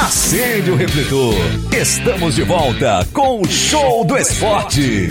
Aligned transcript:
Acende 0.00 0.70
o 0.70 0.76
refletor. 0.76 1.34
Estamos 1.78 2.34
de 2.34 2.42
volta 2.42 3.06
com 3.12 3.42
o 3.42 3.46
Show 3.46 4.02
do 4.02 4.16
Esporte. 4.16 5.10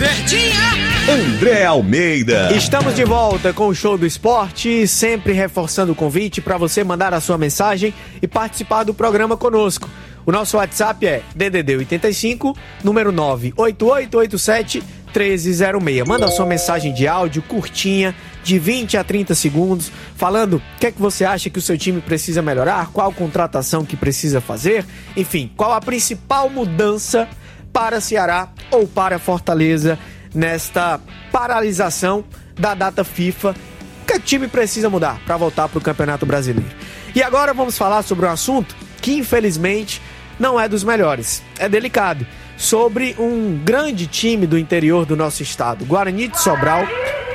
André 1.08 1.64
Almeida. 1.64 2.52
Estamos 2.52 2.96
de 2.96 3.04
volta 3.04 3.52
com 3.52 3.68
o 3.68 3.74
Show 3.74 3.96
do 3.96 4.04
Esporte, 4.04 4.88
sempre 4.88 5.32
reforçando 5.32 5.92
o 5.92 5.94
convite 5.94 6.40
para 6.40 6.58
você 6.58 6.82
mandar 6.82 7.14
a 7.14 7.20
sua 7.20 7.38
mensagem 7.38 7.94
e 8.20 8.26
participar 8.26 8.82
do 8.82 8.92
programa 8.92 9.36
conosco. 9.36 9.88
O 10.26 10.32
nosso 10.32 10.56
WhatsApp 10.56 11.06
é 11.06 11.22
DDD 11.36 11.76
85, 11.76 12.56
número 12.82 13.12
98887 13.12 14.82
1306. 15.14 16.04
Manda 16.04 16.26
a 16.26 16.30
sua 16.32 16.46
mensagem 16.46 16.92
de 16.92 17.06
áudio 17.06 17.42
curtinha, 17.42 18.12
de 18.42 18.58
20 18.58 18.96
a 18.96 19.04
30 19.04 19.34
segundos, 19.34 19.90
falando 20.16 20.56
o 20.56 20.62
que 20.78 20.86
é 20.86 20.92
que 20.92 21.00
você 21.00 21.24
acha 21.24 21.50
que 21.50 21.58
o 21.58 21.62
seu 21.62 21.76
time 21.76 22.00
precisa 22.00 22.42
melhorar, 22.42 22.90
qual 22.92 23.12
contratação 23.12 23.84
que 23.84 23.96
precisa 23.96 24.40
fazer, 24.40 24.84
enfim, 25.16 25.50
qual 25.56 25.72
a 25.72 25.80
principal 25.80 26.48
mudança 26.48 27.28
para 27.72 28.00
Ceará 28.00 28.48
ou 28.70 28.86
para 28.86 29.18
Fortaleza 29.18 29.98
nesta 30.34 31.00
paralisação 31.32 32.24
da 32.58 32.74
data 32.74 33.04
FIFA. 33.04 33.54
O 34.02 34.06
que 34.06 34.14
o 34.14 34.20
time 34.20 34.48
precisa 34.48 34.90
mudar 34.90 35.20
para 35.24 35.36
voltar 35.36 35.68
para 35.68 35.78
o 35.78 35.82
Campeonato 35.82 36.26
Brasileiro? 36.26 36.70
E 37.14 37.22
agora 37.22 37.54
vamos 37.54 37.76
falar 37.76 38.02
sobre 38.02 38.26
um 38.26 38.30
assunto 38.30 38.74
que 39.00 39.14
infelizmente 39.14 40.00
não 40.38 40.58
é 40.58 40.68
dos 40.68 40.82
melhores, 40.84 41.42
é 41.58 41.68
delicado 41.68 42.26
sobre 42.56 43.16
um 43.18 43.58
grande 43.64 44.06
time 44.06 44.46
do 44.46 44.58
interior 44.58 45.06
do 45.06 45.16
nosso 45.16 45.42
estado, 45.42 45.84
Guarani 45.84 46.28
de 46.28 46.40
Sobral, 46.40 46.86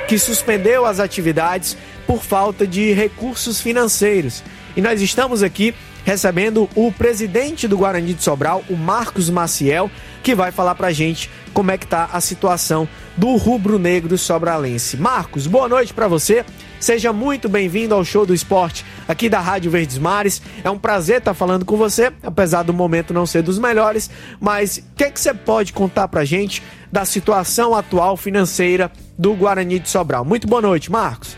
que 0.06 0.18
suspendeu 0.18 0.86
as 0.86 1.00
atividades 1.00 1.76
por 2.06 2.22
falta 2.22 2.66
de 2.66 2.92
recursos 2.92 3.60
financeiros. 3.60 4.42
E 4.76 4.80
nós 4.80 5.00
estamos 5.00 5.42
aqui 5.42 5.74
recebendo 6.04 6.70
o 6.76 6.92
presidente 6.92 7.66
do 7.66 7.78
Guarani 7.78 8.14
de 8.14 8.22
Sobral, 8.22 8.62
o 8.70 8.76
Marcos 8.76 9.28
Maciel, 9.28 9.90
que 10.22 10.36
vai 10.36 10.52
falar 10.52 10.76
pra 10.76 10.92
gente 10.92 11.28
como 11.52 11.72
é 11.72 11.76
que 11.76 11.86
tá 11.86 12.08
a 12.12 12.20
situação 12.20 12.88
do 13.16 13.34
rubro-negro 13.34 14.16
sobralense. 14.16 14.96
Marcos, 14.96 15.48
boa 15.48 15.68
noite 15.68 15.92
para 15.92 16.06
você. 16.06 16.44
Seja 16.78 17.12
muito 17.12 17.48
bem-vindo 17.48 17.94
ao 17.94 18.04
Show 18.04 18.24
do 18.24 18.34
Esporte 18.34 18.84
aqui 19.08 19.28
da 19.28 19.40
Rádio 19.40 19.70
Verdes 19.70 19.98
Mares. 19.98 20.40
É 20.62 20.70
um 20.70 20.78
prazer 20.78 21.18
estar 21.18 21.34
falando 21.34 21.64
com 21.64 21.76
você, 21.76 22.12
apesar 22.22 22.62
do 22.62 22.72
momento 22.72 23.14
não 23.14 23.26
ser 23.26 23.42
dos 23.42 23.58
melhores. 23.58 24.08
Mas 24.38 24.76
o 24.76 24.82
que, 24.94 25.04
é 25.04 25.10
que 25.10 25.18
você 25.18 25.34
pode 25.34 25.72
contar 25.72 26.06
pra 26.06 26.24
gente 26.24 26.62
da 26.96 27.04
situação 27.04 27.74
atual 27.74 28.16
financeira 28.16 28.90
do 29.18 29.34
Guarani 29.34 29.78
de 29.78 29.86
Sobral? 29.86 30.24
Muito 30.24 30.46
boa 30.46 30.62
noite, 30.62 30.90
Marcos. 30.90 31.36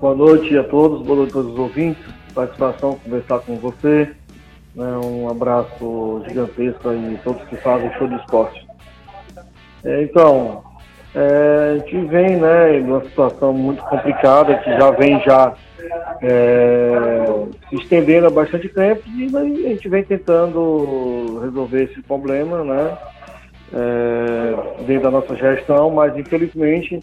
Boa 0.00 0.14
noite 0.14 0.56
a 0.56 0.62
todos, 0.62 1.04
boa 1.04 1.16
noite 1.16 1.30
a 1.30 1.32
todos 1.32 1.52
os 1.52 1.58
ouvintes. 1.58 2.04
Satisfação 2.32 2.96
conversar 3.02 3.40
com 3.40 3.56
você. 3.56 4.08
Né, 4.76 4.86
um 5.04 5.28
abraço 5.28 6.22
gigantesco 6.28 6.90
aí 6.90 7.18
todos 7.24 7.42
que 7.48 7.56
fazem 7.56 7.92
show 7.98 8.06
de 8.06 8.14
esporte. 8.14 8.64
É, 9.84 10.04
então, 10.04 10.62
é, 11.12 11.72
a 11.72 11.78
gente 11.78 12.06
vem 12.06 12.36
né, 12.36 12.78
numa 12.78 13.02
situação 13.02 13.52
muito 13.52 13.82
complicada, 13.82 14.58
que 14.58 14.70
já 14.70 14.92
vem 14.92 15.20
já 15.24 15.54
é, 16.22 17.24
se 17.68 17.74
estendendo 17.74 18.28
há 18.28 18.30
bastante 18.30 18.68
tempo 18.68 19.02
e 19.08 19.36
a 19.36 19.70
gente 19.70 19.88
vem 19.88 20.04
tentando 20.04 21.40
resolver 21.42 21.82
esse 21.82 22.00
problema 22.02 22.62
né, 22.62 22.96
é, 23.72 24.84
dentro 24.84 25.04
da 25.04 25.10
nossa 25.10 25.34
gestão, 25.36 25.90
mas 25.90 26.16
infelizmente 26.16 27.00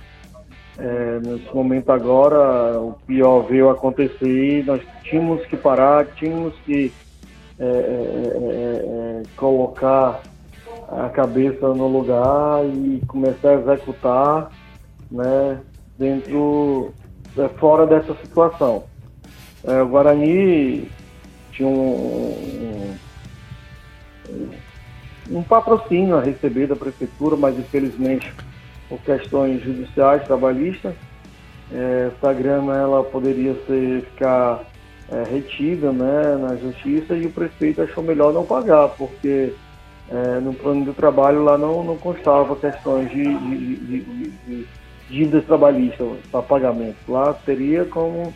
é, 0.77 1.19
nesse 1.23 1.53
momento 1.53 1.91
agora 1.91 2.79
o 2.79 2.93
pior 3.07 3.41
veio 3.41 3.69
acontecer 3.69 4.63
nós 4.65 4.81
tínhamos 5.03 5.45
que 5.45 5.55
parar, 5.55 6.05
tínhamos 6.15 6.53
que 6.65 6.91
é, 7.59 7.65
é, 7.65 9.23
colocar 9.37 10.21
a 10.89 11.09
cabeça 11.09 11.67
no 11.69 11.87
lugar 11.87 12.65
e 12.65 13.01
começar 13.07 13.49
a 13.49 13.53
executar 13.53 14.51
né, 15.09 15.59
dentro, 15.97 16.93
é, 17.37 17.47
fora 17.57 17.87
dessa 17.87 18.13
situação. 18.15 18.83
É, 19.63 19.81
o 19.81 19.87
Guarani 19.87 20.89
tinha 21.51 21.67
um, 21.67 22.95
um, 24.29 24.49
um 25.29 25.43
patrocínio 25.43 26.17
a 26.17 26.21
receber 26.21 26.67
da 26.67 26.75
prefeitura, 26.75 27.35
mas 27.35 27.57
infelizmente 27.57 28.31
por 28.87 28.99
questões 28.99 29.63
judiciais, 29.63 30.23
trabalhistas, 30.25 30.93
é, 31.71 32.11
essa 32.13 32.33
grana 32.33 32.75
ela 32.75 33.03
poderia 33.03 33.55
ser, 33.65 34.01
ficar 34.03 34.63
é, 35.09 35.23
retida 35.23 35.91
né, 35.91 36.37
na 36.39 36.55
justiça 36.55 37.15
e 37.15 37.25
o 37.25 37.31
prefeito 37.31 37.81
achou 37.81 38.03
melhor 38.03 38.33
não 38.33 38.45
pagar, 38.45 38.89
porque 38.89 39.53
é, 40.09 40.39
no 40.39 40.53
plano 40.53 40.85
do 40.85 40.93
trabalho 40.93 41.43
lá 41.43 41.57
não, 41.57 41.83
não 41.83 41.97
constava 41.97 42.55
questões 42.55 43.09
de, 43.09 43.23
de, 43.23 43.75
de, 43.75 44.29
de 44.47 44.67
dívidas 45.09 45.45
trabalhistas 45.45 46.07
para 46.31 46.41
pagamento. 46.41 46.97
Lá 47.07 47.33
teria 47.33 47.85
como 47.85 48.33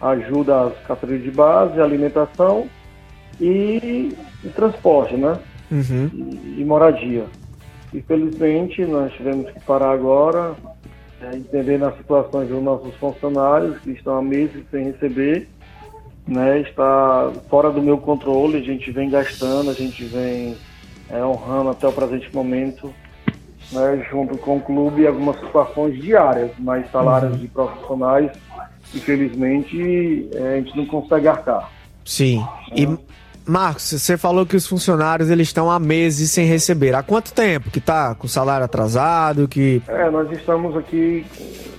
ajuda 0.00 0.62
às 0.62 0.78
categorias 0.86 1.22
de 1.22 1.30
base, 1.30 1.80
alimentação 1.80 2.68
e, 3.40 4.16
e 4.42 4.48
transporte, 4.48 5.16
né? 5.16 5.38
Uhum. 5.74 6.10
E, 6.12 6.60
e, 6.60 6.64
moradia. 6.64 7.24
Infelizmente, 7.92 8.84
nós 8.84 9.12
tivemos 9.14 9.50
que 9.50 9.60
parar 9.60 9.90
agora, 9.90 10.54
é, 11.20 11.36
entendendo 11.36 11.86
as 11.86 11.96
situações 11.96 12.48
dos 12.48 12.62
nossos 12.62 12.94
funcionários 12.96 13.78
que 13.78 13.90
estão 13.90 14.18
há 14.18 14.22
meses 14.22 14.64
sem 14.70 14.84
receber, 14.84 15.48
né? 16.26 16.60
Está 16.60 17.32
fora 17.50 17.70
do 17.70 17.82
meu 17.82 17.98
controle, 17.98 18.58
a 18.58 18.62
gente 18.62 18.90
vem 18.92 19.10
gastando, 19.10 19.70
a 19.70 19.74
gente 19.74 20.04
vem 20.04 20.56
é, 21.10 21.24
honrando 21.24 21.70
até 21.70 21.86
o 21.86 21.92
presente 21.92 22.32
momento, 22.34 22.92
né, 23.72 24.06
junto 24.10 24.38
com 24.38 24.56
o 24.56 24.60
clube, 24.60 25.06
algumas 25.06 25.38
situações 25.40 26.00
diárias, 26.00 26.50
mas 26.58 26.90
salários 26.90 27.32
uhum. 27.32 27.38
de 27.38 27.48
profissionais, 27.48 28.30
infelizmente, 28.94 30.28
é, 30.34 30.54
a 30.54 30.56
gente 30.56 30.76
não 30.76 30.86
consegue 30.86 31.28
arcar. 31.28 31.70
Sim. 32.04 32.44
E, 32.74 32.86
Marcos, 33.46 33.82
você 33.84 34.16
falou 34.16 34.46
que 34.46 34.56
os 34.56 34.66
funcionários 34.66 35.30
eles 35.30 35.48
estão 35.48 35.70
há 35.70 35.78
meses 35.78 36.30
sem 36.30 36.46
receber. 36.46 36.94
Há 36.94 37.02
quanto 37.02 37.32
tempo 37.32 37.70
que 37.70 37.78
está 37.78 38.14
com 38.14 38.26
salário 38.26 38.64
atrasado? 38.64 39.46
Que... 39.46 39.82
É, 39.86 40.10
nós 40.10 40.30
estamos 40.32 40.76
aqui, 40.76 41.26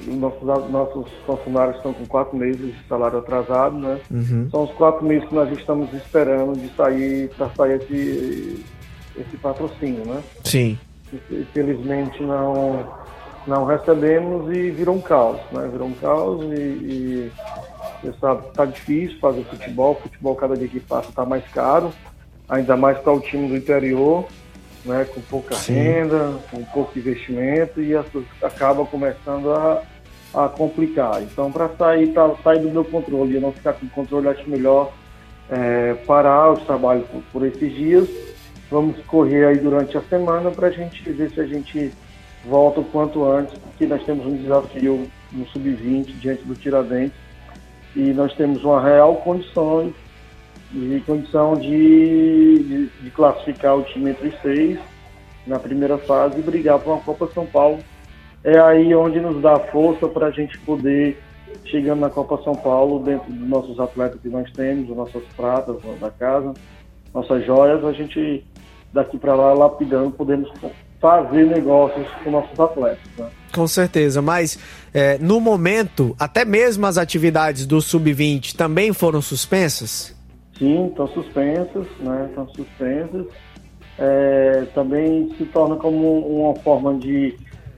nossos, 0.06 0.70
nossos 0.70 1.12
funcionários 1.26 1.78
estão 1.78 1.94
com 1.94 2.06
quatro 2.06 2.38
meses 2.38 2.76
de 2.76 2.88
salário 2.88 3.18
atrasado, 3.18 3.78
né? 3.78 4.00
Uhum. 4.12 4.48
São 4.52 4.64
os 4.64 4.72
quatro 4.74 5.04
meses 5.06 5.28
que 5.28 5.36
nós 5.36 5.52
estamos 5.58 5.92
esperando 5.94 6.60
de 6.60 6.70
sair, 6.76 7.30
para 7.30 7.50
sair 7.50 7.82
esse, 7.82 8.64
esse 9.18 9.38
patrocínio, 9.38 10.06
né? 10.06 10.22
Sim. 10.44 10.78
Infelizmente 11.32 12.22
não, 12.22 12.86
não 13.48 13.66
recebemos 13.66 14.56
e 14.56 14.70
virou 14.70 14.96
um 14.96 15.02
caos, 15.02 15.40
né? 15.52 15.68
Virou 15.72 15.88
um 15.88 15.94
caos 15.94 16.44
e, 16.44 16.56
e 16.56 17.32
você 18.02 18.14
sabe, 18.20 18.48
tá 18.54 18.66
difícil 18.66 19.20
fazer 19.20 19.44
futebol, 19.44 19.96
futebol 19.96 20.36
cada 20.36 20.56
dia 20.56 20.68
que 20.68 20.80
passa 20.80 21.10
está 21.10 21.26
mais 21.26 21.44
caro, 21.50 21.92
ainda 22.48 22.76
mais 22.76 22.98
para 23.00 23.14
o 23.14 23.20
time 23.20 23.48
do 23.48 23.56
interior, 23.56 24.26
né? 24.84 25.06
Com 25.06 25.22
pouca 25.22 25.56
Sim. 25.56 25.74
renda, 25.74 26.40
com 26.52 26.64
pouco 26.66 26.98
investimento 26.98 27.82
e 27.82 27.96
as 27.96 28.08
coisas 28.08 28.30
acabam 28.42 28.86
começando 28.86 29.52
a, 29.52 29.84
a 30.34 30.48
complicar. 30.50 31.22
Então, 31.22 31.52
para 31.52 31.70
sair, 31.70 32.08
pra 32.14 32.36
sair 32.44 32.60
do 32.60 32.70
meu 32.70 32.86
controle 32.86 33.38
e 33.38 33.40
não 33.40 33.52
ficar 33.52 33.74
com 33.74 33.88
controle, 33.88 34.28
acho 34.28 34.50
melhor 34.50 34.92
é, 35.50 35.94
parar 36.06 36.52
os 36.52 36.64
trabalhos 36.64 37.08
por, 37.08 37.22
por 37.32 37.46
esses 37.46 37.74
dias 37.74 38.08
Vamos 38.70 38.98
correr 39.06 39.46
aí 39.46 39.58
durante 39.58 39.96
a 39.96 40.02
semana 40.02 40.50
para 40.50 40.68
a 40.68 40.72
gente 40.72 41.08
ver 41.12 41.30
se 41.32 41.40
a 41.40 41.46
gente 41.46 41.92
volta 42.44 42.80
o 42.80 42.84
quanto 42.84 43.24
antes, 43.24 43.56
porque 43.58 43.86
nós 43.86 44.04
temos 44.04 44.26
um 44.26 44.36
desafio 44.36 45.08
no 45.32 45.46
sub-20 45.48 46.06
diante 46.20 46.44
do 46.44 46.56
Tiradentes 46.56 47.18
e 47.96 48.14
nós 48.14 48.34
temos 48.34 48.64
uma 48.64 48.82
real 48.82 49.16
condição 49.18 49.94
de 50.72 51.02
condição 51.06 51.56
de, 51.56 52.60
de, 52.60 52.88
de 52.88 53.12
classificar 53.12 53.78
o 53.78 53.84
time 53.84 54.10
entre 54.10 54.28
os 54.28 54.42
seis 54.42 54.80
na 55.48 55.60
primeira 55.60 55.98
fase 55.98 56.40
e 56.40 56.44
brigar 56.44 56.80
por 56.80 56.94
uma 56.94 57.02
Copa 57.02 57.30
São 57.34 57.46
Paulo. 57.46 57.80
É 58.44 58.60
aí 58.60 58.94
onde 58.94 59.20
nos 59.20 59.42
dá 59.42 59.58
força 59.60 60.08
para 60.08 60.28
a 60.28 60.32
gente 60.32 60.58
poder 60.60 61.18
chegando 61.66 62.02
na 62.02 62.10
Copa 62.10 62.42
São 62.44 62.54
Paulo 62.54 63.00
dentro 63.00 63.32
dos 63.32 63.48
nossos 63.48 63.80
atletas 63.80 64.20
que 64.22 64.28
nós 64.28 64.52
temos, 64.52 64.88
das 64.88 64.98
nossas 64.98 65.24
pratas 65.36 65.78
da 66.00 66.12
casa, 66.12 66.54
nossas 67.14 67.46
joias, 67.46 67.84
a 67.84 67.94
gente 67.94 68.46
daqui 68.92 69.18
para 69.18 69.36
lá 69.36 69.54
lapidando, 69.54 70.12
podemos 70.12 70.52
fazer 71.00 71.46
negócios 71.46 72.08
com 72.24 72.32
nossos 72.32 72.60
atletas. 72.60 73.10
Né? 73.18 73.30
Com 73.56 73.68
certeza, 73.68 74.22
mas 74.22 74.60
é, 74.94 75.18
no 75.18 75.40
momento, 75.40 76.14
até 76.20 76.44
mesmo 76.44 76.86
as 76.86 76.98
atividades 76.98 77.66
do 77.66 77.80
Sub-20 77.80 78.54
também 78.54 78.92
foram 78.92 79.22
suspensas? 79.22 80.14
Sim, 80.60 80.88
estão 80.88 81.08
suspensas, 81.08 81.88
né? 82.02 82.26
Estão 82.30 82.50
suspensas. 82.50 83.28
É, 83.98 84.66
também 84.76 85.34
se 85.38 85.46
torna 85.46 85.78
como 85.78 86.20
uma 86.20 86.54
forma 86.56 86.96
de, 86.96 87.34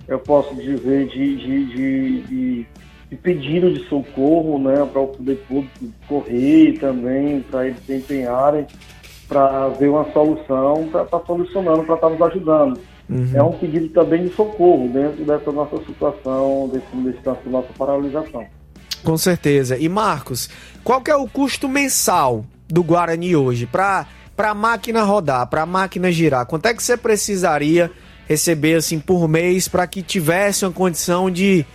eu 0.08 0.18
posso 0.18 0.56
dizer, 0.56 1.08
de, 1.10 1.36
de, 1.36 1.66
de, 1.68 2.22
de, 2.24 2.68
de 3.12 3.16
pedido 3.18 3.72
de 3.72 3.88
socorro, 3.88 4.58
né? 4.58 4.84
Para 4.92 5.02
o 5.02 5.08
poder 5.10 5.36
público 5.48 5.94
correr 6.08 6.80
também, 6.80 7.42
para 7.42 7.68
eles 7.68 7.80
se 7.86 7.94
empenharem 7.94 8.66
para 9.28 9.68
ver 9.70 9.90
uma 9.90 10.12
solução, 10.12 10.88
para 10.92 11.04
estar 11.04 11.20
tá 11.20 11.26
solucionando, 11.26 11.84
para 11.84 11.96
estar 11.96 12.08
tá 12.08 12.14
nos 12.14 12.22
ajudando. 12.22 12.80
Uhum. 13.10 13.32
É 13.34 13.42
um 13.42 13.54
pedido 13.54 13.88
também 13.90 14.24
de 14.24 14.34
socorro 14.34 14.90
dentro 14.90 15.24
dessa 15.24 15.52
nossa 15.52 15.78
situação, 15.86 16.70
desse, 16.72 16.96
desse 16.98 17.50
nossa 17.50 17.70
paralisação. 17.78 18.46
Com 19.04 19.18
certeza. 19.18 19.78
E 19.78 19.88
Marcos, 19.88 20.50
qual 20.84 21.02
que 21.02 21.10
é 21.10 21.16
o 21.16 21.28
custo 21.28 21.70
mensal 21.70 22.46
do 22.68 22.84
Guarani 22.84 23.36
hoje 23.36 23.66
para 23.66 24.08
para 24.36 24.52
a 24.52 24.54
máquina 24.54 25.02
rodar, 25.02 25.48
para 25.48 25.64
a 25.64 25.66
máquina 25.66 26.12
girar? 26.12 26.46
Quanto 26.46 26.68
é 26.68 26.74
que 26.74 26.84
você 26.84 26.96
precisaria 26.96 27.90
receber 28.28 28.76
assim 28.76 29.00
por 29.00 29.28
mês 29.28 29.68
para 29.68 29.88
que 29.88 30.04
tivesse 30.04 30.64
uma 30.64 30.72
condição 30.72 31.32
de 31.32 31.66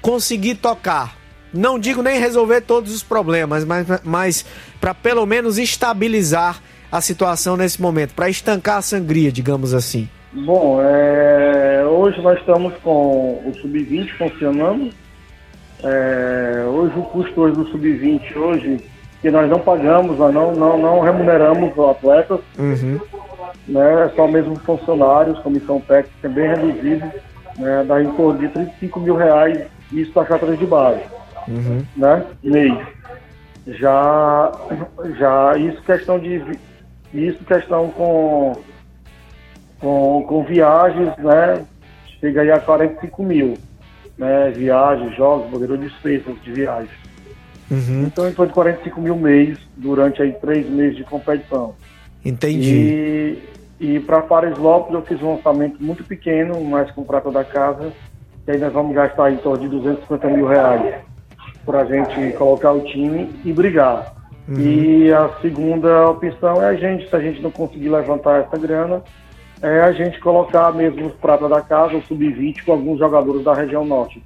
conseguir 0.00 0.54
tocar? 0.54 1.14
Não 1.52 1.78
digo 1.78 2.02
nem 2.02 2.18
resolver 2.18 2.62
todos 2.62 2.94
os 2.94 3.02
problemas, 3.02 3.64
mas, 3.64 3.86
mas 4.02 4.46
para 4.80 4.94
pelo 4.94 5.26
menos 5.26 5.58
estabilizar 5.58 6.62
a 6.90 7.02
situação 7.02 7.54
nesse 7.54 7.82
momento, 7.82 8.14
para 8.14 8.30
estancar 8.30 8.78
a 8.78 8.82
sangria, 8.82 9.30
digamos 9.30 9.74
assim. 9.74 10.08
Bom, 10.44 10.82
é, 10.82 11.82
hoje 11.86 12.20
nós 12.20 12.38
estamos 12.38 12.74
com 12.82 13.42
o 13.46 13.52
Sub-20 13.58 14.10
funcionando. 14.18 14.90
É, 15.82 16.64
hoje 16.66 16.98
o 16.98 17.02
custo 17.04 17.40
hoje 17.40 17.56
do 17.56 17.66
Sub-20 17.68 18.36
hoje, 18.36 18.80
que 19.22 19.30
nós 19.30 19.48
não 19.48 19.58
pagamos, 19.58 20.18
nós 20.18 20.34
não, 20.34 20.54
não, 20.54 20.76
não 20.76 21.00
remuneramos 21.00 21.72
os 21.74 21.88
atletas, 21.88 22.40
uhum. 22.58 23.00
né, 23.66 24.04
é 24.04 24.08
só 24.14 24.28
mesmo 24.28 24.56
funcionários, 24.56 25.38
comissão 25.38 25.80
técnica 25.80 26.28
bem 26.28 26.48
reduzida, 26.48 27.14
né, 27.56 27.84
dá 27.88 28.02
em 28.02 28.12
torno 28.12 28.38
de 28.38 28.48
35 28.48 29.00
mil 29.00 29.16
reais 29.16 29.66
isso 29.90 30.12
para 30.12 30.22
atletas 30.22 30.58
de 30.58 30.66
base, 30.66 31.00
uhum. 31.48 31.82
né, 31.96 32.24
mês. 32.42 32.78
Já, 33.68 34.52
já 35.18 35.56
isso 35.56 35.82
questão 35.82 36.18
de 36.18 36.42
isso 37.12 37.42
questão 37.44 37.88
com 37.88 38.54
com, 39.80 40.24
com 40.28 40.44
viagens, 40.44 41.16
né? 41.18 41.64
Chega 42.20 42.42
aí 42.42 42.50
a 42.50 42.60
45 42.60 43.22
mil. 43.22 43.54
Né, 44.16 44.50
viagens, 44.50 45.14
jogos, 45.14 45.60
de 45.60 45.76
despesas 45.76 46.40
de 46.42 46.50
viagens. 46.50 46.90
Uhum. 47.70 48.04
Então, 48.06 48.26
em 48.26 48.32
torno 48.32 48.48
de 48.48 48.54
45 48.54 49.00
mil 49.00 49.16
mês 49.16 49.58
durante 49.76 50.22
aí 50.22 50.32
três 50.32 50.68
meses 50.70 50.96
de 50.96 51.04
competição. 51.04 51.74
Entendi. 52.24 53.38
E, 53.80 53.96
e 53.96 54.00
para 54.00 54.22
Paris 54.22 54.56
Lopes 54.56 54.94
eu 54.94 55.02
fiz 55.02 55.20
um 55.22 55.34
orçamento 55.34 55.82
muito 55.82 56.02
pequeno, 56.04 56.60
mais 56.64 56.90
com 56.92 57.04
prata 57.04 57.30
da 57.30 57.44
casa, 57.44 57.92
e 58.46 58.50
aí 58.50 58.58
nós 58.58 58.72
vamos 58.72 58.94
gastar 58.94 59.30
em 59.30 59.36
torno 59.36 59.68
de 59.68 59.68
250 59.68 60.28
mil 60.28 60.46
reais 60.46 61.02
para 61.64 61.80
a 61.80 61.84
gente 61.84 62.36
colocar 62.36 62.72
o 62.72 62.80
time 62.82 63.30
e 63.44 63.52
brigar. 63.52 64.14
Uhum. 64.48 64.60
E 64.60 65.12
a 65.12 65.28
segunda 65.42 66.08
opção 66.08 66.62
é 66.62 66.68
a 66.68 66.74
gente, 66.74 67.08
se 67.08 67.16
a 67.16 67.20
gente 67.20 67.42
não 67.42 67.50
conseguir 67.50 67.88
levantar 67.88 68.42
essa 68.42 68.56
grana, 68.56 69.02
é 69.62 69.80
a 69.80 69.92
gente 69.92 70.20
colocar 70.20 70.72
mesmo 70.72 71.06
os 71.06 71.14
pratas 71.14 71.48
da 71.48 71.60
casa, 71.60 71.96
o 71.96 72.02
sub-20, 72.02 72.64
com 72.64 72.72
alguns 72.72 72.98
jogadores 72.98 73.44
da 73.44 73.54
região 73.54 73.84
norte. 73.84 74.22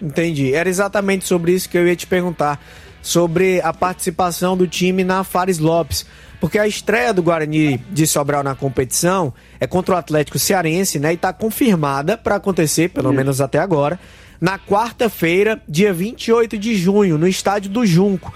Entendi. 0.00 0.54
Era 0.54 0.68
exatamente 0.68 1.24
sobre 1.24 1.52
isso 1.52 1.68
que 1.68 1.78
eu 1.78 1.86
ia 1.86 1.96
te 1.96 2.06
perguntar. 2.06 2.60
Sobre 3.00 3.60
a 3.62 3.72
participação 3.72 4.56
do 4.56 4.66
time 4.66 5.04
na 5.04 5.22
Fares 5.24 5.58
Lopes. 5.58 6.06
Porque 6.40 6.58
a 6.58 6.66
estreia 6.66 7.14
do 7.14 7.22
Guarani 7.22 7.78
de 7.90 8.06
Sobral 8.06 8.42
na 8.42 8.54
competição 8.54 9.32
é 9.58 9.66
contra 9.66 9.94
o 9.94 9.98
Atlético 9.98 10.38
Cearense, 10.38 10.98
né? 10.98 11.12
E 11.12 11.14
está 11.14 11.32
confirmada 11.32 12.18
para 12.18 12.36
acontecer, 12.36 12.90
pelo 12.90 13.08
isso. 13.08 13.16
menos 13.16 13.40
até 13.40 13.58
agora, 13.58 13.98
na 14.40 14.58
quarta-feira, 14.58 15.62
dia 15.66 15.92
28 15.92 16.58
de 16.58 16.74
junho, 16.74 17.16
no 17.16 17.26
estádio 17.26 17.70
do 17.70 17.86
Junco. 17.86 18.34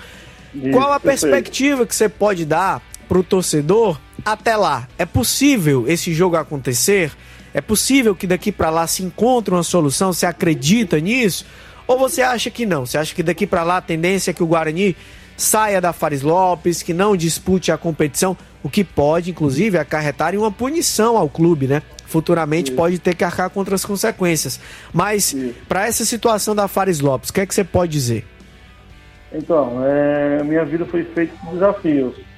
Qual 0.73 0.93
a 0.93 0.99
perspectiva 0.99 1.87
que 1.87 1.95
você 1.95 2.09
pode 2.09 2.45
dar 2.45 2.83
para 3.09 3.19
o 3.19 3.23
torcedor 3.23 4.01
até 4.25 4.57
lá. 4.57 4.89
É 4.99 5.07
possível 5.07 5.87
esse 5.89 6.13
jogo 6.13 6.37
acontecer? 6.37 7.13
É 7.53 7.61
possível 7.61 8.15
que 8.15 8.27
daqui 8.27 8.53
para 8.53 8.71
lá 8.71 8.87
se 8.87 9.03
encontre 9.03 9.53
uma 9.53 9.63
solução? 9.63 10.13
Você 10.13 10.27
acredita 10.27 11.01
nisso? 11.01 11.45
Ou 11.87 11.99
você 11.99 12.23
acha 12.23 12.51
que 12.51 12.65
não? 12.65 12.87
Você 12.87 12.99
acha 12.99 13.15
que 13.15 13.23
daqui 13.23 13.47
para 13.47 13.65
lá 13.65 13.79
a 13.79 13.81
tendência 13.81 14.31
é 14.31 14.35
que 14.35 14.43
o 14.43 14.47
Guarani 14.47 14.97
saia 15.37 15.81
da 15.81 15.93
Fares 15.93 16.23
Lopes, 16.23 16.83
que 16.83 16.93
não 16.93 17.17
dispute 17.17 17.73
a 17.73 17.79
competição, 17.79 18.37
o 18.63 18.69
que 18.69 18.85
pode, 18.85 19.31
inclusive, 19.31 19.79
acarretar 19.79 20.35
em 20.35 20.39
uma 20.39 20.53
punição 20.53 21.17
ao 21.17 21.29
clube, 21.29 21.67
né? 21.67 21.83
Futuramente 22.07 22.73
pode 22.73 22.99
ter 22.99 23.15
que 23.15 23.25
arcar 23.25 23.49
contra 23.51 23.75
as 23.75 23.85
consequências. 23.85 24.61
Mas, 24.93 25.35
para 25.69 25.87
essa 25.87 26.05
situação 26.05 26.55
da 26.55 26.69
Fares 26.69 27.01
Lopes, 27.01 27.31
o 27.31 27.33
que 27.33 27.41
é 27.41 27.47
que 27.47 27.55
você 27.55 27.65
pode 27.65 27.91
dizer? 27.91 28.25
Então, 29.33 29.81
é, 29.85 30.43
minha 30.45 30.65
vida 30.65 30.85
foi 30.85 31.05
feita 31.05 31.35
de 31.45 31.53
desafios. 31.53 32.30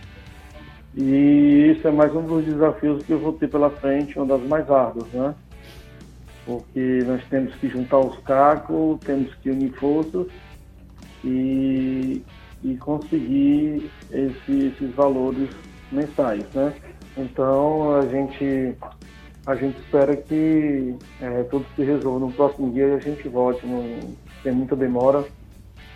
E 0.95 1.73
isso 1.75 1.89
é 1.89 1.91
mais 1.91 2.15
um 2.15 2.23
dos 2.23 2.45
desafios 2.45 3.03
que 3.05 3.13
eu 3.13 3.19
vou 3.19 3.33
ter 3.33 3.49
pela 3.49 3.71
frente, 3.71 4.19
uma 4.19 4.27
das 4.27 4.47
mais 4.47 4.71
árduas, 4.71 5.09
né? 5.13 5.35
Porque 6.45 7.03
nós 7.07 7.25
temos 7.31 7.55
que 7.55 7.69
juntar 7.69 7.99
os 7.99 8.19
cacos, 8.19 8.99
temos 9.01 9.35
que 9.37 9.51
unir 9.51 9.73
forças 9.73 10.27
e, 11.25 12.23
e 12.63 12.77
conseguir 12.77 13.91
esse, 14.11 14.67
esses 14.67 14.95
valores 14.95 15.49
mensais, 15.91 16.45
né? 16.53 16.75
Então 17.17 17.95
a 17.97 18.07
gente 18.07 18.75
a 19.45 19.57
gente 19.57 19.79
espera 19.81 20.17
que 20.17 20.95
é, 21.21 21.43
tudo 21.45 21.67
se 21.75 21.83
resolva 21.83 22.27
no 22.27 22.33
próximo 22.33 22.71
dia 22.73 22.87
e 22.87 22.95
a 22.95 22.99
gente 22.99 23.29
volte, 23.29 23.67
não 23.67 24.15
tem 24.43 24.53
muita 24.53 24.77
demora, 24.77 25.25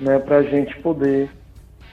né, 0.01 0.19
para 0.19 0.39
a 0.39 0.43
gente 0.43 0.77
poder 0.81 1.31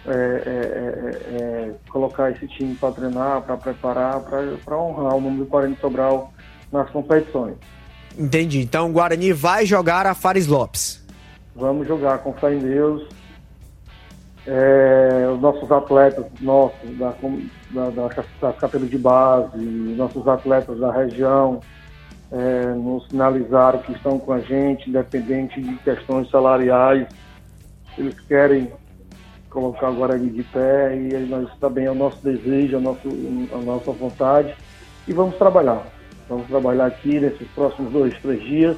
é 0.05 0.11
é, 0.11 1.37
é, 1.37 1.41
é, 1.41 1.73
colocar 1.89 2.29
esse 2.31 2.45
time 2.47 2.75
para 2.75 2.91
treinar, 2.93 3.41
para 3.41 3.55
preparar, 3.55 4.19
para 4.19 4.77
honrar 4.77 5.15
o 5.15 5.21
número 5.21 5.45
do 5.45 5.49
Guarani 5.49 5.77
Sobral 5.79 6.33
nas 6.71 6.89
competições. 6.89 7.55
Entendi. 8.17 8.61
Então 8.61 8.89
o 8.89 8.91
Guarani 8.91 9.31
vai 9.31 9.65
jogar 9.65 10.05
a 10.05 10.13
Fares 10.13 10.47
Lopes. 10.47 11.01
Vamos 11.55 11.87
jogar 11.87 12.17
com 12.19 12.33
fé 12.33 12.53
em 12.53 12.59
Deus. 12.59 13.07
É, 14.45 15.25
os 15.33 15.39
nossos 15.39 15.71
atletas, 15.71 16.25
nossos, 16.41 16.97
da, 16.97 17.15
da, 17.71 17.89
da, 17.89 18.15
das 18.51 18.89
de 18.89 18.97
base, 18.97 19.57
nossos 19.57 20.27
atletas 20.27 20.77
da 20.79 20.91
região, 20.91 21.61
é, 22.29 22.65
nos 22.73 23.07
sinalizaram 23.07 23.79
que 23.79 23.93
estão 23.93 24.19
com 24.19 24.33
a 24.33 24.39
gente, 24.41 24.89
independente 24.89 25.61
de 25.61 25.75
questões 25.77 26.29
salariais. 26.29 27.07
Eles 27.97 28.19
querem 28.21 28.69
colocar 29.53 29.89
o 29.89 29.95
Guarani 29.95 30.29
de 30.29 30.43
pé 30.43 30.97
e 30.97 31.13
nós 31.29 31.47
também 31.59 31.85
é 31.85 31.91
o 31.91 31.95
nosso 31.95 32.21
desejo, 32.23 32.77
a, 32.77 32.79
nosso, 32.79 33.07
a 33.53 33.57
nossa 33.57 33.91
vontade 33.91 34.53
e 35.07 35.13
vamos 35.13 35.35
trabalhar. 35.35 35.85
Vamos 36.27 36.47
trabalhar 36.47 36.87
aqui 36.87 37.19
nesses 37.19 37.47
próximos 37.49 37.91
dois, 37.93 38.17
três 38.19 38.41
dias 38.41 38.77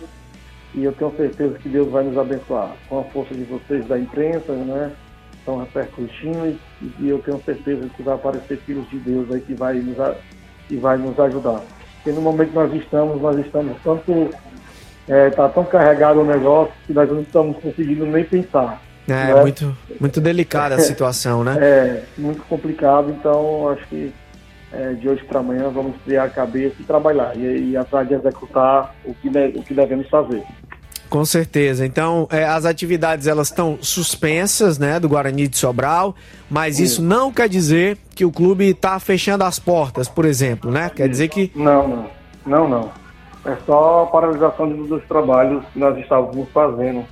e 0.73 0.83
eu 0.83 0.91
tenho 0.91 1.15
certeza 1.15 1.57
que 1.57 1.69
Deus 1.69 1.89
vai 1.89 2.03
nos 2.03 2.17
abençoar 2.17 2.75
com 2.89 2.99
a 2.99 3.03
força 3.05 3.33
de 3.33 3.43
vocês 3.45 3.87
da 3.87 3.97
imprensa, 3.97 4.51
né? 4.51 4.91
Estão 5.39 5.59
repercutindo 5.59 6.57
e 6.99 7.07
eu 7.07 7.19
tenho 7.19 7.41
certeza 7.43 7.87
que 7.95 8.03
vai 8.03 8.15
aparecer 8.15 8.57
filhos 8.57 8.89
de 8.89 8.97
Deus 8.97 9.31
aí 9.31 9.39
que 9.39 9.53
vai 9.53 9.75
nos, 9.75 9.97
que 10.67 10.75
vai 10.75 10.97
nos 10.97 11.17
ajudar. 11.19 11.61
Porque 11.95 12.11
no 12.11 12.21
momento 12.21 12.49
que 12.49 12.55
nós 12.55 12.73
estamos, 12.73 13.21
nós 13.21 13.37
estamos 13.37 13.77
tanto 13.83 14.29
é, 15.07 15.29
tá 15.29 15.47
tão 15.47 15.63
carregado 15.63 16.21
o 16.21 16.25
negócio 16.25 16.73
que 16.85 16.93
nós 16.93 17.09
não 17.09 17.21
estamos 17.21 17.57
conseguindo 17.57 18.05
nem 18.05 18.23
pensar. 18.23 18.81
É, 19.07 19.33
né? 19.33 19.41
muito, 19.41 19.77
muito 19.99 20.19
delicada 20.19 20.75
a 20.75 20.79
situação, 20.79 21.43
né? 21.43 21.57
É, 21.59 22.03
muito 22.17 22.41
complicado, 22.43 23.11
então 23.11 23.69
acho 23.69 23.85
que 23.87 24.13
é, 24.73 24.93
de 24.93 25.07
hoje 25.07 25.23
para 25.23 25.39
amanhã 25.39 25.69
vamos 25.69 25.95
criar 26.03 26.23
a 26.23 26.29
cabeça 26.29 26.75
e 26.79 26.83
trabalhar 26.83 27.35
e, 27.37 27.71
e 27.71 27.77
atrás 27.77 28.07
de 28.07 28.15
executar 28.15 28.93
o 29.05 29.13
que, 29.13 29.29
o 29.29 29.63
que 29.63 29.73
devemos 29.73 30.09
fazer. 30.09 30.43
Com 31.09 31.23
certeza. 31.23 31.85
Então, 31.85 32.27
é, 32.31 32.43
as 32.43 32.65
atividades 32.65 33.27
elas 33.27 33.47
estão 33.47 33.77
suspensas, 33.79 34.77
né, 34.77 34.99
do 34.99 35.07
Guarani 35.07 35.47
de 35.47 35.57
Sobral, 35.57 36.15
mas 36.49 36.79
isso, 36.79 36.93
isso 36.93 37.03
não 37.03 37.31
quer 37.31 37.47
dizer 37.47 37.97
que 38.15 38.25
o 38.25 38.31
clube 38.31 38.71
está 38.71 38.99
fechando 38.99 39.43
as 39.43 39.59
portas, 39.59 40.09
por 40.09 40.25
exemplo, 40.25 40.71
né? 40.71 40.91
Quer 40.93 41.07
dizer 41.07 41.27
que 41.27 41.51
não, 41.55 41.87
não, 41.87 42.09
não, 42.45 42.67
não. 42.67 42.91
É 43.45 43.55
só 43.65 44.03
a 44.03 44.07
paralisação 44.07 44.67
dos 44.67 45.03
trabalhos 45.05 45.63
que 45.71 45.79
nós 45.79 45.95
estávamos 45.99 46.49
fazendo 46.49 47.05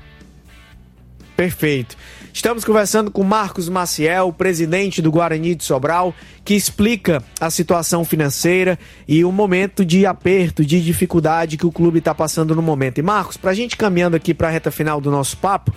Perfeito. 1.36 1.98
Estamos 2.32 2.64
conversando 2.64 3.12
com 3.12 3.24
Marcos 3.24 3.70
Maciel, 3.70 4.34
presidente 4.34 5.02
do 5.02 5.12
Guarani 5.12 5.56
de 5.56 5.64
Sobral, 5.64 6.14
que 6.44 6.54
explica 6.54 7.24
a 7.40 7.50
situação 7.50 8.04
financeira 8.04 8.78
e 9.08 9.24
o 9.24 9.32
momento 9.32 9.86
de 9.86 10.06
aperto, 10.06 10.66
de 10.66 10.84
dificuldade 10.84 11.58
que 11.58 11.66
o 11.66 11.72
clube 11.72 12.00
está 12.00 12.14
passando 12.14 12.56
no 12.56 12.62
momento. 12.62 13.00
E 13.00 13.02
Marcos, 13.02 13.38
para 13.38 13.52
a 13.52 13.54
gente 13.54 13.78
caminhando 13.78 14.16
aqui 14.16 14.34
para 14.34 14.48
a 14.48 14.52
reta 14.52 14.72
final 14.72 15.00
do 15.00 15.10
nosso 15.10 15.38
papo, 15.38 15.74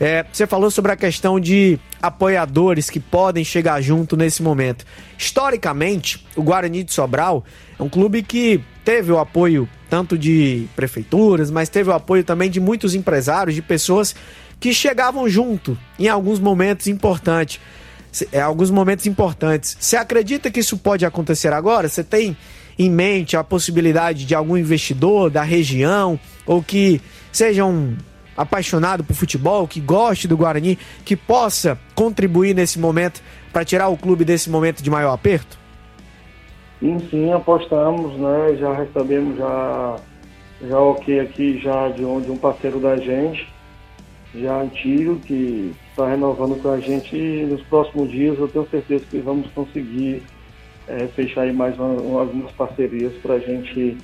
é, 0.00 0.24
você 0.32 0.46
falou 0.46 0.70
sobre 0.70 0.92
a 0.92 0.96
questão 0.96 1.38
de 1.38 1.78
apoiadores 2.00 2.88
que 2.88 2.98
podem 2.98 3.44
chegar 3.44 3.80
junto 3.82 4.16
nesse 4.16 4.42
momento. 4.42 4.84
Historicamente, 5.18 6.24
o 6.34 6.42
Guarani 6.42 6.82
de 6.82 6.92
Sobral 6.92 7.44
é 7.78 7.82
um 7.82 7.88
clube 7.88 8.22
que 8.22 8.62
teve 8.84 9.12
o 9.12 9.18
apoio 9.18 9.68
tanto 9.90 10.16
de 10.16 10.68
prefeituras, 10.76 11.50
mas 11.50 11.68
teve 11.68 11.90
o 11.90 11.92
apoio 11.92 12.22
também 12.22 12.48
de 12.48 12.60
muitos 12.60 12.94
empresários, 12.94 13.56
de 13.56 13.60
pessoas 13.60 14.14
que 14.60 14.72
chegavam 14.72 15.28
junto 15.28 15.76
em 15.98 16.08
alguns 16.08 16.38
momentos 16.38 16.86
importantes. 16.86 17.60
é, 18.32 18.40
alguns 18.40 18.70
momentos 18.70 19.06
importantes. 19.06 19.76
Você 19.78 19.96
acredita 19.96 20.50
que 20.50 20.60
isso 20.60 20.76
pode 20.76 21.04
acontecer 21.04 21.52
agora? 21.52 21.88
Você 21.88 22.02
tem 22.02 22.36
em 22.78 22.90
mente 22.90 23.36
a 23.36 23.44
possibilidade 23.44 24.24
de 24.24 24.34
algum 24.34 24.56
investidor 24.56 25.30
da 25.30 25.42
região 25.42 26.18
ou 26.46 26.62
que 26.62 27.00
seja 27.30 27.64
um 27.64 27.96
apaixonado 28.36 29.04
por 29.04 29.14
futebol, 29.14 29.68
que 29.68 29.80
goste 29.80 30.26
do 30.26 30.36
Guarani, 30.36 30.78
que 31.04 31.14
possa 31.14 31.78
contribuir 31.94 32.54
nesse 32.54 32.78
momento 32.78 33.22
para 33.52 33.64
tirar 33.64 33.88
o 33.88 33.96
clube 33.96 34.24
desse 34.24 34.48
momento 34.48 34.82
de 34.82 34.90
maior 34.90 35.12
aperto? 35.12 35.59
Sim, 36.80 36.98
sim, 37.10 37.32
apostamos, 37.32 38.18
né? 38.18 38.56
Já 38.58 38.72
recebemos 38.72 39.36
já, 39.36 39.96
já 40.66 40.78
ok 40.80 41.20
aqui 41.20 41.60
já 41.60 41.88
de 41.88 42.04
um, 42.04 42.16
um 42.16 42.36
parceiro 42.36 42.80
da 42.80 42.96
gente, 42.96 43.46
já 44.34 44.62
antigo, 44.62 45.16
que 45.16 45.74
está 45.90 46.08
renovando 46.08 46.60
com 46.62 46.70
a 46.70 46.80
gente 46.80 47.14
e 47.14 47.44
nos 47.44 47.62
próximos 47.64 48.10
dias 48.10 48.38
eu 48.38 48.48
tenho 48.48 48.66
certeza 48.70 49.04
que 49.10 49.18
vamos 49.18 49.50
conseguir 49.52 50.22
é, 50.88 51.06
fechar 51.08 51.42
aí 51.42 51.52
mais 51.52 51.78
uma, 51.78 52.20
algumas 52.20 52.50
parcerias 52.52 53.12
para 53.22 53.34
a 53.34 53.38
gente 53.38 53.98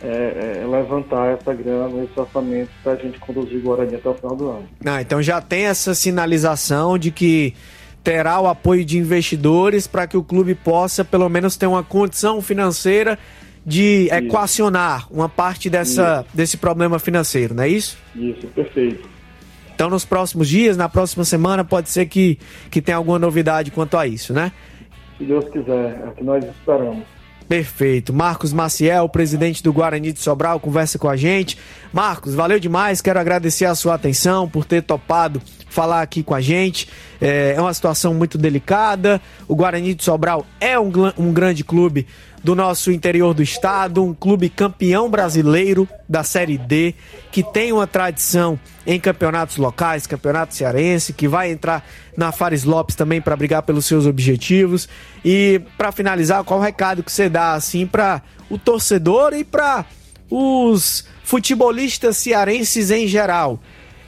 é, 0.00 0.60
é, 0.62 0.66
levantar 0.66 1.38
essa 1.38 1.52
grana, 1.54 2.04
esse 2.04 2.18
orçamento 2.18 2.70
para 2.82 2.92
a 2.92 2.96
gente 2.96 3.18
conduzir 3.18 3.60
Guarani 3.60 3.96
até 3.96 4.08
o 4.08 4.14
final 4.14 4.36
do 4.36 4.48
ano. 4.48 4.68
Ah, 4.84 5.00
então 5.02 5.22
já 5.22 5.40
tem 5.40 5.66
essa 5.66 5.94
sinalização 5.94 6.96
de 6.96 7.10
que 7.10 7.54
terá 8.02 8.40
o 8.40 8.46
apoio 8.48 8.84
de 8.84 8.98
investidores 8.98 9.86
para 9.86 10.06
que 10.06 10.16
o 10.16 10.22
clube 10.22 10.54
possa 10.54 11.04
pelo 11.04 11.28
menos 11.28 11.56
ter 11.56 11.66
uma 11.66 11.82
condição 11.82 12.42
financeira 12.42 13.18
de 13.64 14.06
isso. 14.06 14.14
equacionar 14.14 15.06
uma 15.10 15.28
parte 15.28 15.70
dessa, 15.70 16.26
desse 16.34 16.56
problema 16.56 16.98
financeiro, 16.98 17.54
não 17.54 17.62
é 17.62 17.68
isso? 17.68 17.96
Isso, 18.14 18.46
perfeito. 18.48 19.08
Então 19.74 19.88
nos 19.88 20.04
próximos 20.04 20.48
dias, 20.48 20.76
na 20.76 20.88
próxima 20.88 21.24
semana, 21.24 21.64
pode 21.64 21.88
ser 21.88 22.06
que, 22.06 22.38
que 22.70 22.82
tenha 22.82 22.96
alguma 22.96 23.18
novidade 23.18 23.70
quanto 23.70 23.96
a 23.96 24.06
isso, 24.06 24.32
né? 24.32 24.52
Se 25.18 25.24
Deus 25.24 25.48
quiser, 25.48 26.00
é 26.04 26.08
o 26.08 26.12
que 26.12 26.24
nós 26.24 26.44
esperamos. 26.44 27.04
Perfeito. 27.48 28.12
Marcos 28.12 28.52
Maciel, 28.52 29.08
presidente 29.08 29.62
do 29.62 29.72
Guarani 29.72 30.12
de 30.12 30.20
Sobral, 30.20 30.58
conversa 30.58 30.98
com 30.98 31.08
a 31.08 31.16
gente. 31.16 31.58
Marcos, 31.92 32.34
valeu 32.34 32.58
demais. 32.58 33.00
Quero 33.00 33.18
agradecer 33.18 33.66
a 33.66 33.74
sua 33.74 33.94
atenção 33.94 34.48
por 34.48 34.64
ter 34.64 34.82
topado 34.82 35.40
falar 35.72 36.02
aqui 36.02 36.22
com 36.22 36.34
a 36.34 36.40
gente. 36.40 36.88
É, 37.20 37.54
é 37.56 37.60
uma 37.60 37.72
situação 37.72 38.14
muito 38.14 38.36
delicada. 38.36 39.20
O 39.48 39.56
Guarani 39.56 39.94
de 39.94 40.04
Sobral 40.04 40.46
é 40.60 40.78
um, 40.78 40.92
um 41.18 41.32
grande 41.32 41.64
clube 41.64 42.06
do 42.42 42.56
nosso 42.56 42.90
interior 42.90 43.32
do 43.34 43.42
estado, 43.42 44.02
um 44.02 44.12
clube 44.12 44.48
campeão 44.48 45.08
brasileiro 45.08 45.88
da 46.08 46.24
Série 46.24 46.58
D, 46.58 46.94
que 47.30 47.42
tem 47.42 47.72
uma 47.72 47.86
tradição 47.86 48.58
em 48.84 48.98
campeonatos 48.98 49.56
locais, 49.58 50.08
campeonato 50.08 50.54
cearense, 50.54 51.12
que 51.12 51.28
vai 51.28 51.52
entrar 51.52 51.86
na 52.16 52.32
Fares 52.32 52.64
Lopes 52.64 52.96
também 52.96 53.20
para 53.20 53.36
brigar 53.36 53.62
pelos 53.62 53.86
seus 53.86 54.06
objetivos. 54.06 54.88
E 55.24 55.60
para 55.78 55.92
finalizar, 55.92 56.42
qual 56.42 56.58
o 56.58 56.62
recado 56.62 57.02
que 57.02 57.12
você 57.12 57.28
dá 57.28 57.52
assim 57.52 57.86
para 57.86 58.20
o 58.50 58.58
torcedor 58.58 59.32
e 59.34 59.44
para 59.44 59.86
os 60.28 61.04
futebolistas 61.22 62.16
cearenses 62.16 62.90
em 62.90 63.06
geral? 63.06 63.60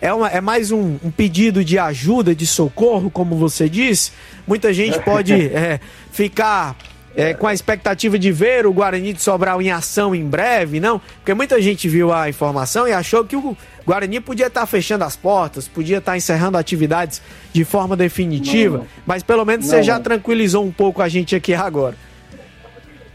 É, 0.05 0.13
uma, 0.13 0.29
é 0.29 0.39
mais 0.39 0.71
um, 0.71 0.99
um, 1.03 1.11
pedido 1.11 1.65
de 1.65 1.79
ajuda, 1.79 2.35
de 2.35 2.47
socorro, 2.47 3.11
como 3.11 3.37
você 3.37 3.71
disse. 3.71 4.13
Muita 4.47 4.71
gente 4.71 5.01
pode 5.03 5.33
é, 5.33 5.81
ficar 6.13 6.77
é, 7.17 7.33
com 7.33 7.47
a 7.47 7.55
expectativa 7.55 8.19
de 8.19 8.31
ver 8.31 8.67
o 8.67 8.73
Guarani 8.75 9.15
de 9.15 9.23
Sobral 9.23 9.63
em 9.63 9.71
ação 9.71 10.15
em 10.15 10.23
breve, 10.29 10.79
não? 10.79 10.99
Porque 10.99 11.33
muita 11.33 11.59
gente 11.63 11.89
viu 11.89 12.13
a 12.13 12.29
informação 12.29 12.87
e 12.87 12.93
achou 12.93 13.25
que 13.25 13.35
o 13.35 13.57
Guarani 13.87 14.21
podia 14.21 14.49
estar 14.49 14.67
fechando 14.67 15.05
as 15.05 15.17
portas, 15.17 15.67
podia 15.67 15.97
estar 15.97 16.15
encerrando 16.19 16.59
atividades 16.59 17.23
de 17.51 17.65
forma 17.65 17.97
definitiva, 17.97 18.77
não, 18.77 18.87
mas 19.07 19.23
pelo 19.23 19.47
menos 19.47 19.65
não, 19.65 19.71
você 19.75 19.83
já 19.83 19.99
tranquilizou 19.99 20.63
um 20.67 20.71
pouco 20.71 21.01
a 21.01 21.09
gente 21.09 21.35
aqui 21.35 21.55
agora. 21.55 21.97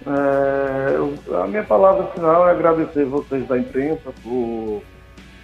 É, 0.07 1.35
a 1.43 1.45
minha 1.45 1.63
palavra 1.63 2.07
final 2.15 2.47
é 2.47 2.51
agradecer 2.51 3.05
vocês 3.05 3.47
da 3.47 3.59
imprensa 3.59 4.09
por 4.23 4.81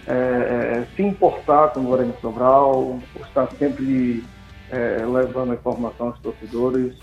é, 0.06 0.12
é, 0.12 0.86
se 0.94 1.02
importar 1.02 1.68
com 1.72 1.80
o 1.80 1.84
Guarani 1.84 2.14
Sobral, 2.20 2.98
estar 3.20 3.50
sempre 3.58 4.24
é, 4.70 5.04
levando 5.04 5.52
a 5.52 5.54
informação 5.54 6.08
aos 6.08 6.18
torcedores 6.20 6.96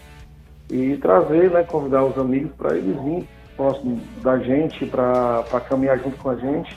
e 0.69 0.95
trazer, 0.97 1.51
né, 1.51 1.63
convidar 1.63 2.05
os 2.05 2.17
amigos 2.17 2.51
para 2.57 2.77
eles 2.77 2.95
virem 2.95 3.27
próximo 3.55 4.01
da 4.21 4.39
gente, 4.39 4.85
para 4.85 5.43
caminhar 5.67 5.99
junto 5.99 6.17
com 6.17 6.29
a 6.29 6.35
gente 6.35 6.75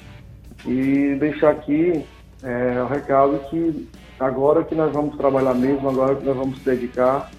e 0.66 1.14
deixar 1.18 1.50
aqui 1.50 2.04
é, 2.42 2.82
o 2.82 2.86
recado 2.86 3.38
que 3.48 3.88
agora 4.18 4.64
que 4.64 4.74
nós 4.74 4.92
vamos 4.92 5.16
trabalhar 5.16 5.54
mesmo, 5.54 5.88
agora 5.88 6.16
que 6.16 6.24
nós 6.24 6.36
vamos 6.36 6.58
dedicar 6.60 7.30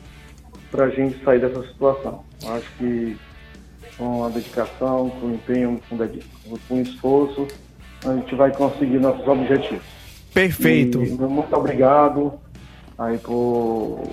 para 0.71 0.85
a 0.85 0.89
gente 0.89 1.23
sair 1.23 1.39
dessa 1.39 1.61
situação. 1.67 2.23
Acho 2.45 2.71
que 2.77 3.17
com 3.97 4.25
a 4.25 4.29
dedicação, 4.29 5.09
com 5.09 5.27
o 5.27 5.33
empenho, 5.33 5.79
com, 5.89 5.97
com 6.67 6.81
esforço, 6.81 7.47
a 8.05 8.13
gente 8.13 8.35
vai 8.35 8.51
conseguir 8.51 8.99
nossos 8.99 9.27
objetivos. 9.27 9.83
Perfeito. 10.33 11.03
E, 11.03 11.09
muito 11.09 11.55
obrigado 11.55 12.33
aí 12.97 13.17
por, 13.17 14.03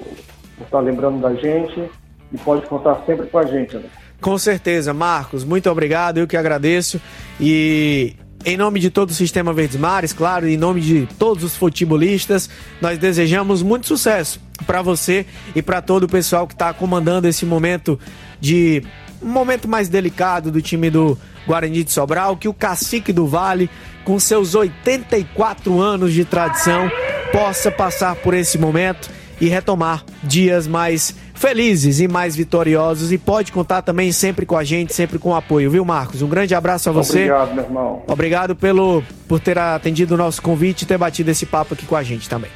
por 0.56 0.64
estar 0.64 0.80
lembrando 0.80 1.20
da 1.20 1.34
gente 1.34 1.90
e 2.32 2.38
pode 2.38 2.66
contar 2.66 3.02
sempre 3.06 3.26
com 3.26 3.38
a 3.38 3.46
gente, 3.46 3.76
né? 3.76 3.84
Com 4.20 4.38
certeza, 4.38 4.94
Marcos, 4.94 5.44
muito 5.44 5.70
obrigado, 5.70 6.18
eu 6.18 6.26
que 6.26 6.36
agradeço. 6.36 7.00
E 7.38 8.16
em 8.44 8.56
nome 8.56 8.80
de 8.80 8.90
todo 8.90 9.10
o 9.10 9.14
Sistema 9.14 9.52
Verdes 9.52 9.76
Mares, 9.76 10.12
claro, 10.12 10.48
em 10.48 10.56
nome 10.56 10.80
de 10.80 11.08
todos 11.18 11.44
os 11.44 11.56
futebolistas, 11.56 12.48
nós 12.80 12.98
desejamos 12.98 13.62
muito 13.62 13.86
sucesso 13.86 14.40
para 14.66 14.82
você 14.82 15.26
e 15.54 15.62
para 15.62 15.82
todo 15.82 16.04
o 16.04 16.08
pessoal 16.08 16.46
que 16.46 16.54
está 16.54 16.72
comandando 16.72 17.26
esse 17.26 17.44
momento 17.44 17.98
de 18.40 18.82
um 19.24 19.30
momento 19.30 19.66
mais 19.66 19.88
delicado 19.88 20.50
do 20.50 20.60
time 20.60 20.90
do 20.90 21.18
Guarani 21.46 21.82
de 21.82 21.90
Sobral, 21.90 22.36
que 22.36 22.48
o 22.48 22.54
cacique 22.54 23.12
do 23.12 23.26
Vale, 23.26 23.70
com 24.04 24.18
seus 24.18 24.54
84 24.54 25.80
anos 25.80 26.12
de 26.12 26.24
tradição, 26.24 26.90
possa 27.32 27.70
passar 27.70 28.14
por 28.16 28.34
esse 28.34 28.58
momento 28.58 29.10
e 29.40 29.48
retomar 29.48 30.04
dias 30.22 30.66
mais 30.66 31.14
felizes 31.34 32.00
e 32.00 32.06
mais 32.06 32.36
vitoriosos 32.36 33.12
e 33.12 33.18
pode 33.18 33.50
contar 33.50 33.82
também 33.82 34.12
sempre 34.12 34.46
com 34.46 34.56
a 34.56 34.62
gente, 34.62 34.94
sempre 34.94 35.18
com 35.18 35.30
o 35.30 35.34
apoio, 35.34 35.70
viu, 35.70 35.84
Marcos? 35.84 36.22
Um 36.22 36.28
grande 36.28 36.54
abraço 36.54 36.88
a 36.88 36.92
você. 36.92 37.30
Obrigado, 37.30 37.54
meu 37.54 37.64
irmão. 37.64 38.02
Obrigado 38.06 38.54
pelo 38.54 39.02
por 39.26 39.40
ter 39.40 39.58
atendido 39.58 40.14
o 40.14 40.16
nosso 40.16 40.40
convite 40.40 40.82
e 40.82 40.86
ter 40.86 40.96
batido 40.96 41.30
esse 41.30 41.44
papo 41.44 41.74
aqui 41.74 41.86
com 41.86 41.96
a 41.96 42.02
gente 42.02 42.28
também. 42.28 42.50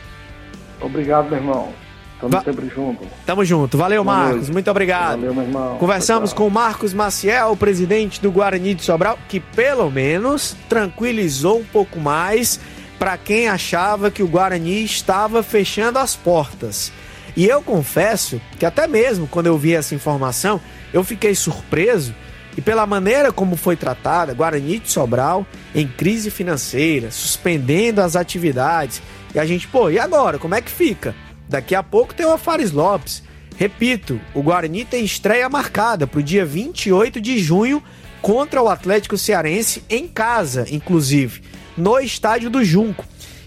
Obrigado, 0.81 1.29
meu 1.29 1.39
irmão. 1.39 1.88
Tamo 2.21 2.33
Va 2.33 2.43
sempre 2.43 2.69
junto. 2.69 3.07
Tamo 3.25 3.45
junto. 3.45 3.79
Valeu, 3.79 4.03
Boa 4.03 4.17
Marcos. 4.17 4.37
Noite. 4.37 4.53
Muito 4.53 4.71
obrigado. 4.71 5.21
Valeu, 5.21 5.35
meu 5.35 5.45
irmão. 5.45 5.79
Conversamos 5.79 6.33
com 6.33 6.47
o 6.47 6.51
Marcos 6.51 6.93
Maciel, 6.93 7.57
presidente 7.57 8.21
do 8.21 8.31
Guarani 8.33 8.75
de 8.75 8.83
Sobral, 8.83 9.19
que 9.29 9.39
pelo 9.39 9.91
menos 9.91 10.57
tranquilizou 10.69 11.61
um 11.61 11.65
pouco 11.65 12.01
mais 12.01 12.59
para 12.99 13.17
quem 13.17 13.49
achava 13.49 14.11
que 14.11 14.23
o 14.23 14.29
Guarani 14.29 14.85
estava 14.85 15.43
fechando 15.43 15.99
as 15.99 16.17
portas. 16.17 16.91
E 17.37 17.47
eu 17.47 17.63
confesso 17.63 18.41
que 18.59 18.67
até 18.67 18.89
mesmo 18.89 19.29
quando 19.29 19.47
eu 19.47 19.57
vi 19.57 19.75
essa 19.75 19.95
informação, 19.95 20.61
eu 20.93 21.05
fiquei 21.05 21.35
surpreso 21.37 22.13
e 22.57 22.61
pela 22.61 22.85
maneira 22.85 23.31
como 23.31 23.55
foi 23.55 23.77
tratada, 23.77 24.35
Guarani 24.35 24.81
de 24.81 24.91
Sobral 24.91 25.47
em 25.73 25.87
crise 25.87 26.29
financeira, 26.29 27.13
suspendendo 27.13 28.03
as 28.03 28.17
atividades. 28.17 29.01
E 29.33 29.39
a 29.39 29.47
gente, 29.47 29.69
pô, 29.69 29.89
e 29.89 30.01
agora? 30.01 30.39
Como 30.39 30.57
é 30.57 30.61
que 30.61 30.71
fica? 30.71 31.15
Daqui 31.49 31.75
a 31.75 31.83
pouco 31.83 32.15
tem 32.15 32.27
o 32.27 32.37
Fares 32.37 32.73
Lopes. 32.73 33.23
Repito, 33.57 34.21
o 34.35 34.43
Guarani 34.43 34.85
tem 34.85 35.05
estreia 35.05 35.49
marcada 35.49 36.07
para 36.07 36.21
o 36.21 36.23
dia 36.23 36.45
28 36.45 37.21
de 37.21 37.39
junho 37.39 37.83
contra 38.23 38.63
o 38.63 38.69
Atlético 38.69 39.17
Cearense 39.17 39.83
em 39.89 40.07
casa, 40.07 40.67
inclusive, 40.71 41.43
no 41.77 41.99
estádio 41.99 42.51
do 42.51 42.65
Junco. 42.65 43.05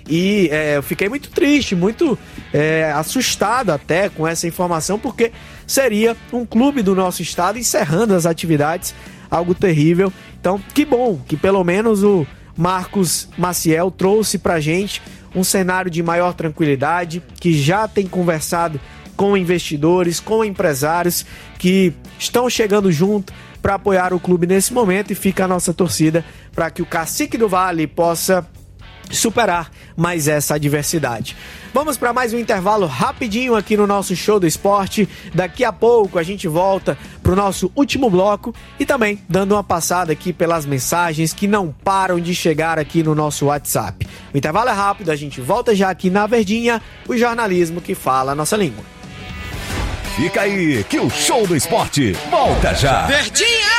E 0.10 0.50
é, 0.52 0.78
eu 0.78 0.84
fiquei 0.84 1.08
muito 1.08 1.30
triste, 1.30 1.76
muito 1.76 2.18
é, 2.52 2.92
assustado 2.92 3.70
até 3.70 4.10
com 4.10 4.28
essa 4.28 4.48
informação, 4.48 5.00
porque 5.00 5.32
seria 5.66 6.18
um 6.34 6.46
clube 6.46 6.82
do 6.82 6.96
nosso 6.96 7.22
estado 7.22 7.58
encerrando 7.58 8.14
as 8.14 8.26
atividades, 8.26 8.94
algo 9.30 9.54
terrível. 9.54 10.12
Então, 10.40 10.60
que 10.74 10.84
bom 10.84 11.22
que 11.26 11.38
pelo 11.38 11.64
menos 11.64 12.04
o 12.04 12.26
Marcos 12.58 13.30
Maciel 13.38 13.90
trouxe 13.92 14.38
pra 14.38 14.60
gente 14.60 15.02
um 15.36 15.44
cenário 15.44 15.90
de 15.90 16.04
maior 16.04 16.34
tranquilidade, 16.34 17.22
que 17.40 17.54
já 17.54 17.88
tem 17.88 18.08
conversado 18.08 18.80
com 19.16 19.38
investidores, 19.38 20.20
com 20.20 20.44
empresários 20.44 21.26
que 21.60 21.94
estão 22.18 22.50
chegando 22.50 22.92
junto 22.92 23.34
para 23.62 23.76
apoiar 23.76 24.14
o 24.14 24.20
clube 24.20 24.48
nesse 24.48 24.74
momento 24.74 25.12
e 25.12 25.16
fica 25.16 25.46
a 25.46 25.48
nossa 25.48 25.74
torcida 25.74 26.26
para 26.54 26.72
que 26.72 26.82
o 26.82 26.86
Cacique 26.86 27.38
do 27.38 27.48
Vale 27.48 27.86
possa 27.86 28.46
superar 29.12 29.72
mais 29.96 30.28
essa 30.28 30.56
adversidade. 30.56 31.36
Vamos 31.74 31.98
para 31.98 32.12
mais 32.12 32.34
um 32.34 32.38
intervalo 32.38 32.86
rapidinho 32.86 33.56
aqui 33.56 33.78
no 33.78 33.88
nosso 33.88 34.16
show 34.16 34.40
do 34.40 34.48
esporte. 34.48 35.08
Daqui 35.34 35.64
a 35.64 35.72
pouco 35.72 36.20
a 36.20 36.24
gente 36.24 36.48
volta 36.48 36.98
para 37.24 37.32
o 37.32 37.36
nosso 37.36 37.72
último 37.76 38.10
bloco 38.10 38.54
e 38.80 38.86
também 38.86 39.20
dando 39.30 39.54
uma 39.54 39.64
passada 39.64 40.12
aqui 40.12 40.34
pelas 40.34 40.66
mensagens 40.66 41.34
que 41.34 41.48
não 41.48 41.74
param 41.84 42.20
de 42.20 42.36
chegar 42.36 42.78
aqui 42.78 43.04
no 43.04 43.16
nosso 43.16 43.46
WhatsApp. 43.46 44.08
O 44.34 44.38
intervalo 44.38 44.70
é 44.70 44.74
rápido, 44.74 45.12
a 45.12 45.16
gente 45.16 45.40
volta 45.40 45.74
já 45.74 45.90
aqui 45.90 46.10
na 46.10 46.28
Verdinha, 46.28 46.82
o 47.08 47.16
jornalismo 47.16 47.80
que 47.80 47.96
fala 47.96 48.34
a 48.34 48.36
nossa 48.36 48.58
língua. 48.58 48.84
Fica 50.16 50.42
aí 50.42 50.84
que 50.84 51.00
o 51.00 51.10
show 51.10 51.48
do 51.48 51.56
esporte 51.56 52.12
volta 52.30 52.74
já. 52.74 53.06
Verdinha! 53.08 53.71